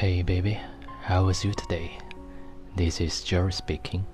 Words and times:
Hey 0.00 0.22
baby, 0.22 0.58
how 1.02 1.26
was 1.26 1.44
you 1.44 1.52
today? 1.52 1.98
This 2.74 3.02
is 3.02 3.22
Jerry 3.22 3.52
speaking. 3.52 4.06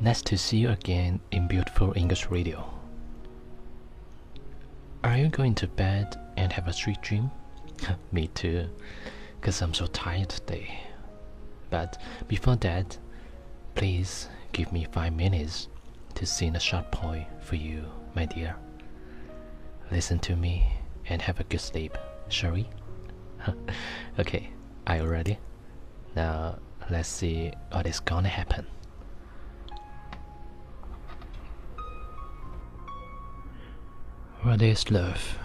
Nice 0.00 0.22
to 0.22 0.38
see 0.38 0.58
you 0.58 0.70
again 0.70 1.18
in 1.32 1.48
beautiful 1.48 1.92
English 1.96 2.30
radio. 2.30 2.64
Are 5.02 5.16
you 5.16 5.28
going 5.28 5.56
to 5.56 5.66
bed 5.66 6.14
and 6.36 6.52
have 6.52 6.68
a 6.68 6.72
sweet 6.72 7.02
dream? 7.02 7.32
Me 8.12 8.28
too, 8.28 8.68
cause 9.40 9.60
I'm 9.60 9.74
so 9.74 9.86
tired 9.86 10.28
today. 10.28 10.82
But 11.68 12.00
before 12.28 12.54
that, 12.56 12.96
please 13.74 14.28
give 14.52 14.72
me 14.72 14.86
five 14.92 15.14
minutes 15.14 15.66
to 16.18 16.26
sing 16.26 16.56
a 16.56 16.60
short 16.60 16.90
poem 16.90 17.24
for 17.38 17.54
you, 17.54 17.84
my 18.16 18.24
dear. 18.24 18.56
Listen 19.92 20.18
to 20.18 20.34
me 20.34 20.66
and 21.08 21.22
have 21.22 21.38
a 21.38 21.44
good 21.44 21.60
sleep, 21.60 21.96
shall 22.28 22.54
we? 22.54 22.68
okay. 24.18 24.50
Are 24.88 24.96
you 24.96 25.06
ready? 25.06 25.38
Now 26.16 26.58
let's 26.90 27.08
see 27.08 27.52
what 27.70 27.86
is 27.86 28.00
gonna 28.00 28.28
happen. 28.28 28.66
What 34.42 34.60
is 34.60 34.90
Love 34.90 35.38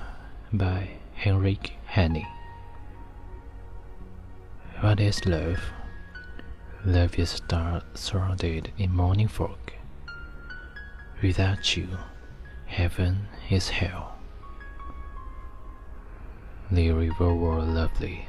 by 0.51 0.89
Henrik 1.13 1.73
Henning. 1.85 2.25
What 4.79 4.99
is 4.99 5.23
love? 5.27 5.59
Love 6.83 7.19
is 7.19 7.33
a 7.33 7.37
star 7.37 7.83
surrounded 7.93 8.71
in 8.79 8.91
morning 8.91 9.27
fog. 9.27 9.59
Without 11.23 11.77
you, 11.77 11.87
heaven 12.65 13.29
is 13.49 13.69
hell. 13.69 14.17
The 16.69 16.91
river 16.91 17.33
was 17.33 17.65
lovely 17.65 18.27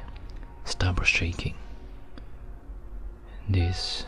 Stop 0.63 1.03
shaking. 1.03 1.55
This 3.49 4.05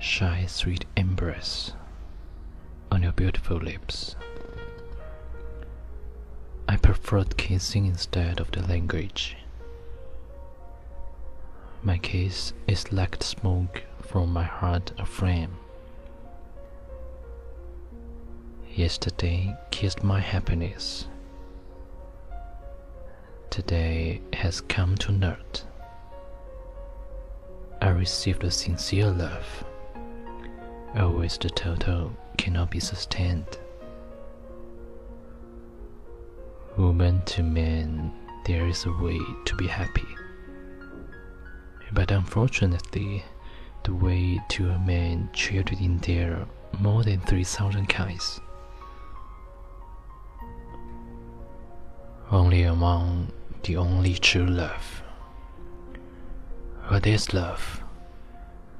shy, 0.00 0.44
sweet 0.48 0.86
embrace 0.96 1.72
on 2.90 3.04
your 3.04 3.12
beautiful 3.12 3.58
lips. 3.58 4.16
I 6.68 6.78
preferred 6.78 7.36
kissing 7.36 7.86
instead 7.86 8.40
of 8.40 8.50
the 8.50 8.62
language. 8.66 9.36
My 11.84 11.98
kiss 11.98 12.54
is 12.66 12.92
like 12.92 13.22
smoke 13.22 13.84
from 14.02 14.32
my 14.32 14.42
heart 14.42 14.90
aflame. 14.98 15.56
Yesterday 18.76 19.56
kissed 19.72 20.04
my 20.04 20.20
happiness. 20.20 21.08
Today 23.50 24.20
has 24.32 24.60
come 24.60 24.96
to 24.98 25.10
naught. 25.10 25.64
I 27.82 27.88
received 27.88 28.44
a 28.44 28.50
sincere 28.50 29.10
love. 29.10 29.64
Always 30.96 31.36
the 31.36 31.50
total 31.50 32.12
cannot 32.38 32.70
be 32.70 32.78
sustained. 32.78 33.58
Woman 36.76 37.22
to 37.26 37.42
man, 37.42 38.12
there 38.46 38.68
is 38.68 38.86
a 38.86 38.92
way 38.92 39.18
to 39.46 39.56
be 39.56 39.66
happy. 39.66 40.06
But 41.92 42.12
unfortunately, 42.12 43.24
the 43.82 43.94
way 43.94 44.40
to 44.50 44.70
a 44.70 44.78
man 44.78 45.28
treated 45.32 45.80
in 45.80 45.98
there 45.98 46.46
more 46.78 47.02
than 47.02 47.20
3,000 47.22 47.88
kinds. 47.88 48.40
Only 52.32 52.62
among 52.62 53.32
the 53.64 53.76
only 53.76 54.14
true 54.14 54.46
love. 54.46 55.02
What 56.86 57.04
is 57.04 57.34
love? 57.34 57.82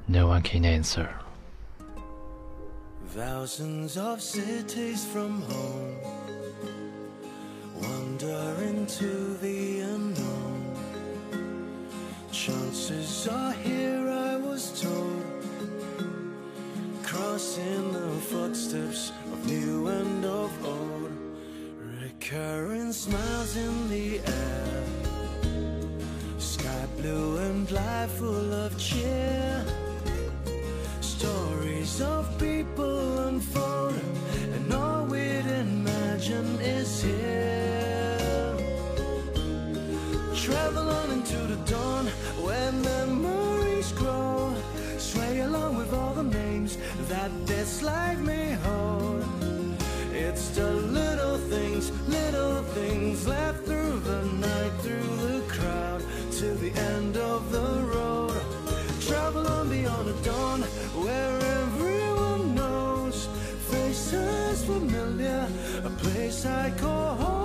No 0.07 0.27
one 0.27 0.41
can 0.41 0.63
answer. 0.63 1.13
Thousands 3.09 3.97
of 3.97 4.21
cities 4.21 5.05
from 5.05 5.41
home 5.41 5.97
wander 7.75 8.55
into 8.63 9.35
the 9.41 9.81
unknown. 9.81 10.75
Chances 12.31 13.27
are 13.27 13.51
here, 13.51 14.07
I 14.07 14.37
was 14.37 14.81
told, 14.81 15.23
crossing 17.03 17.91
the 17.91 18.11
footsteps 18.31 19.11
of 19.33 19.45
new 19.45 19.87
and 19.87 20.20
recurring 22.91 22.93
smiles 22.93 23.55
in 23.55 23.89
the 23.89 24.19
air 24.19 24.83
Sky 26.37 26.85
blue 26.97 27.37
and 27.37 27.71
life 27.71 28.11
full 28.11 28.53
of 28.53 28.77
cheer. 28.77 29.65
Stories 31.01 32.01
of 32.01 32.27
people 32.37 33.19
unfold, 33.27 33.93
and 34.53 34.73
all 34.73 35.05
we'd 35.05 35.45
imagine 35.45 36.59
is 36.61 37.03
here. 37.03 38.57
Travel 40.35 40.89
on 40.89 41.11
into 41.11 41.37
the 41.37 41.59
dawn 41.71 42.07
where 42.43 42.71
memories 42.71 43.91
grow. 43.93 44.53
Sway 44.97 45.41
along 45.41 45.77
with 45.77 45.93
all 45.93 46.13
the 46.13 46.23
names 46.23 46.77
that 47.07 47.31
this 47.45 47.81
life 47.81 48.19
may 48.19 48.53
hold. 48.65 49.23
It's 50.13 50.49
the 50.49 50.71
little 50.71 51.37
things, 51.37 51.91
little 52.07 52.30
things 53.11 53.27
left 53.27 53.65
through 53.65 53.99
the 53.99 54.23
night, 54.23 54.71
through 54.79 55.15
the 55.27 55.43
crowd 55.47 56.01
to 56.31 56.53
the 56.55 56.71
end 56.95 57.17
of 57.17 57.51
the 57.51 57.83
road. 57.93 58.41
Travel 59.01 59.45
on 59.47 59.69
beyond 59.69 60.07
the 60.07 60.13
dawn, 60.23 60.61
where 61.03 61.37
everyone 61.59 62.55
knows 62.55 63.27
faces 63.69 64.63
familiar, 64.63 65.45
a 65.83 65.89
place 65.89 66.45
I 66.45 66.71
call 66.77 67.15
home. 67.15 67.40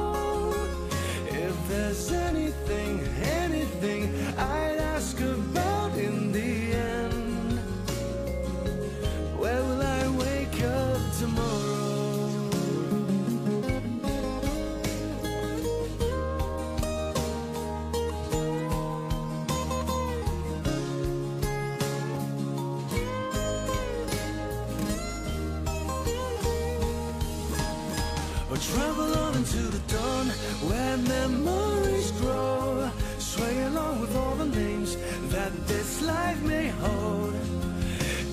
Or 28.57 28.59
travel 28.59 29.19
on 29.19 29.35
into 29.35 29.59
the 29.59 29.81
dawn 29.93 30.27
where 30.69 30.97
memories 30.97 32.11
grow. 32.13 32.91
Sway 33.19 33.63
along 33.65 34.01
with 34.01 34.17
all 34.17 34.35
the 34.37 34.47
names 34.47 34.97
that 35.29 35.53
this 35.67 36.01
life 36.01 36.41
may 36.43 36.69
hold. 36.69 37.35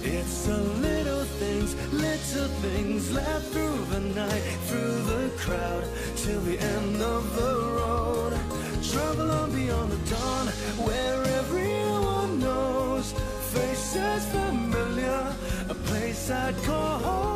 It's 0.02 0.46
the 0.46 0.60
little 0.88 1.26
things, 1.42 1.76
little 1.92 2.48
things 2.64 3.12
left 3.12 3.48
through 3.52 3.84
the 3.92 4.00
night, 4.00 4.44
through 4.68 4.98
the 5.12 5.30
crowd, 5.40 5.84
till 6.16 6.40
the 6.42 6.58
end 6.58 7.02
of 7.02 7.36
the 7.36 7.56
road. 7.80 8.34
Travel 8.82 9.30
on 9.30 9.52
beyond 9.52 9.92
the 9.92 10.10
dawn 10.10 10.48
where 10.88 11.22
everyone 11.40 12.40
knows. 12.40 13.12
Faces 13.52 14.26
familiar, 14.28 15.36
a 15.68 15.74
place 15.74 16.32
I'd 16.32 16.56
call 16.64 17.00
home. 17.00 17.33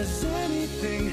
There's 0.00 0.24
anything 0.24 1.09